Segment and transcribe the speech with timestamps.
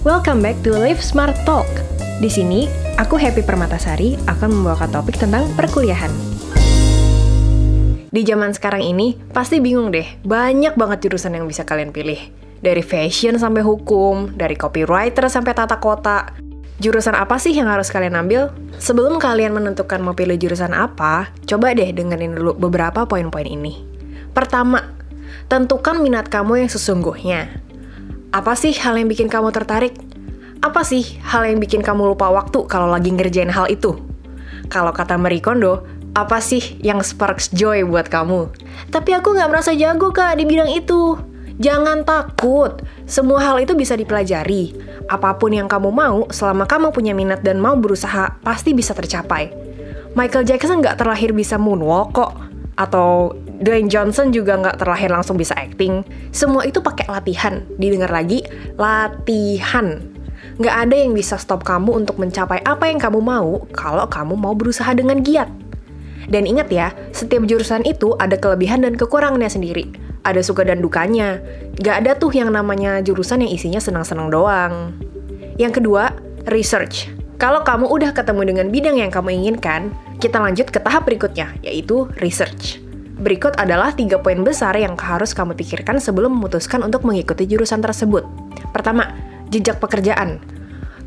[0.00, 1.68] Welcome back to Live Smart Talk.
[2.24, 2.64] Di sini,
[2.96, 6.08] aku Happy Permatasari akan membawakan topik tentang perkuliahan.
[8.08, 12.16] Di zaman sekarang ini, pasti bingung deh, banyak banget jurusan yang bisa kalian pilih.
[12.64, 16.32] Dari fashion sampai hukum, dari copywriter sampai tata kota.
[16.80, 18.56] Jurusan apa sih yang harus kalian ambil?
[18.80, 23.84] Sebelum kalian menentukan mau pilih jurusan apa, coba deh dengerin dulu beberapa poin-poin ini.
[24.32, 24.80] Pertama,
[25.52, 27.68] tentukan minat kamu yang sesungguhnya.
[28.30, 29.98] Apa sih hal yang bikin kamu tertarik?
[30.62, 33.98] Apa sih hal yang bikin kamu lupa waktu kalau lagi ngerjain hal itu?
[34.70, 35.82] Kalau kata Marie Kondo,
[36.14, 38.54] apa sih yang sparks joy buat kamu?
[38.94, 41.18] Tapi aku nggak merasa jago kak di bidang itu.
[41.58, 44.78] Jangan takut, semua hal itu bisa dipelajari.
[45.10, 49.50] Apa pun yang kamu mau, selama kamu punya minat dan mau berusaha, pasti bisa tercapai.
[50.14, 52.32] Michael Jackson nggak terlahir bisa moonwalk kok,
[52.80, 56.00] atau Dwayne Johnson juga nggak terlahir langsung bisa acting.
[56.32, 57.60] Semua itu pakai latihan.
[57.76, 58.40] Didengar lagi,
[58.80, 60.00] latihan.
[60.56, 64.56] Nggak ada yang bisa stop kamu untuk mencapai apa yang kamu mau kalau kamu mau
[64.56, 65.52] berusaha dengan giat.
[66.32, 69.92] Dan ingat ya, setiap jurusan itu ada kelebihan dan kekurangannya sendiri.
[70.24, 71.40] Ada suka dan dukanya.
[71.80, 74.96] Gak ada tuh yang namanya jurusan yang isinya senang-senang doang.
[75.60, 76.16] Yang kedua,
[76.48, 77.19] research.
[77.40, 82.04] Kalau kamu udah ketemu dengan bidang yang kamu inginkan, kita lanjut ke tahap berikutnya, yaitu
[82.20, 82.84] research.
[83.16, 88.28] Berikut adalah tiga poin besar yang harus kamu pikirkan sebelum memutuskan untuk mengikuti jurusan tersebut.
[88.76, 89.16] Pertama,
[89.48, 90.36] jejak pekerjaan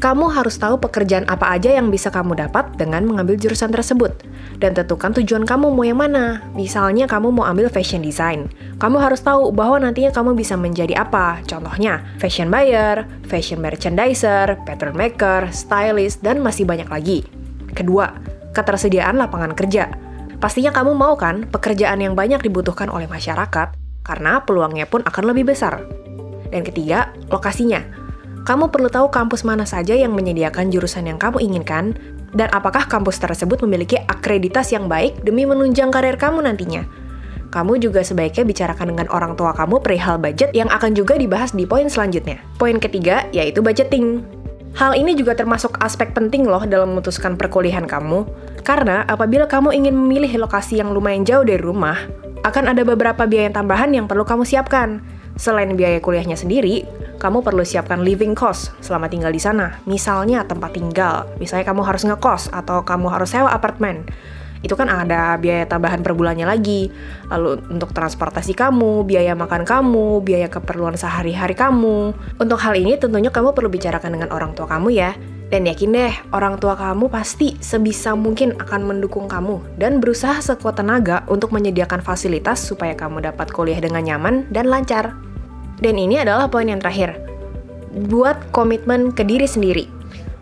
[0.00, 4.24] kamu harus tahu pekerjaan apa aja yang bisa kamu dapat dengan mengambil jurusan tersebut.
[4.56, 6.40] Dan tentukan tujuan kamu mau yang mana.
[6.56, 8.48] Misalnya kamu mau ambil fashion design.
[8.80, 11.44] Kamu harus tahu bahwa nantinya kamu bisa menjadi apa.
[11.44, 17.20] Contohnya, fashion buyer, fashion merchandiser, pattern maker, stylist, dan masih banyak lagi.
[17.76, 18.08] Kedua,
[18.56, 19.92] ketersediaan lapangan kerja.
[20.40, 25.52] Pastinya kamu mau kan pekerjaan yang banyak dibutuhkan oleh masyarakat, karena peluangnya pun akan lebih
[25.52, 25.84] besar.
[26.48, 27.99] Dan ketiga, lokasinya
[28.44, 31.92] kamu perlu tahu kampus mana saja yang menyediakan jurusan yang kamu inginkan,
[32.32, 36.86] dan apakah kampus tersebut memiliki akreditas yang baik demi menunjang karir kamu nantinya.
[37.50, 41.66] Kamu juga sebaiknya bicarakan dengan orang tua kamu perihal budget yang akan juga dibahas di
[41.66, 42.38] poin selanjutnya.
[42.62, 44.22] Poin ketiga yaitu budgeting.
[44.78, 48.22] Hal ini juga termasuk aspek penting loh dalam memutuskan perkuliahan kamu,
[48.62, 51.98] karena apabila kamu ingin memilih lokasi yang lumayan jauh dari rumah,
[52.46, 55.02] akan ada beberapa biaya tambahan yang perlu kamu siapkan.
[55.34, 56.86] Selain biaya kuliahnya sendiri,
[57.20, 59.76] kamu perlu siapkan living cost selama tinggal di sana.
[59.84, 64.08] Misalnya tempat tinggal, misalnya kamu harus ngekos atau kamu harus sewa apartemen.
[64.60, 66.88] Itu kan ada biaya tambahan per bulannya lagi.
[67.28, 72.12] Lalu untuk transportasi kamu, biaya makan kamu, biaya keperluan sehari-hari kamu.
[72.40, 75.12] Untuk hal ini tentunya kamu perlu bicarakan dengan orang tua kamu ya.
[75.50, 80.78] Dan yakin deh, orang tua kamu pasti sebisa mungkin akan mendukung kamu dan berusaha sekuat
[80.78, 85.29] tenaga untuk menyediakan fasilitas supaya kamu dapat kuliah dengan nyaman dan lancar.
[85.80, 87.16] Dan ini adalah poin yang terakhir.
[87.90, 89.88] Buat komitmen ke diri sendiri.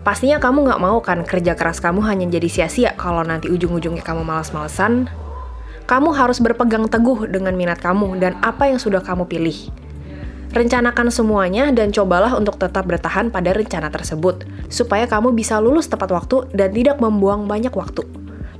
[0.00, 4.24] Pastinya kamu nggak mau kan kerja keras kamu hanya jadi sia-sia kalau nanti ujung-ujungnya kamu
[4.24, 5.10] malas-malesan.
[5.86, 9.70] Kamu harus berpegang teguh dengan minat kamu dan apa yang sudah kamu pilih.
[10.54, 16.10] Rencanakan semuanya dan cobalah untuk tetap bertahan pada rencana tersebut, supaya kamu bisa lulus tepat
[16.14, 18.06] waktu dan tidak membuang banyak waktu.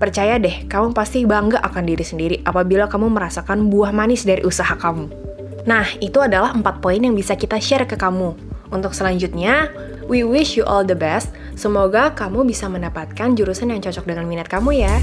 [0.00, 4.74] Percaya deh, kamu pasti bangga akan diri sendiri apabila kamu merasakan buah manis dari usaha
[4.74, 5.33] kamu.
[5.64, 8.36] Nah, itu adalah empat poin yang bisa kita share ke kamu.
[8.68, 9.72] Untuk selanjutnya,
[10.08, 11.32] we wish you all the best.
[11.56, 14.94] Semoga kamu bisa mendapatkan jurusan yang cocok dengan minat kamu ya.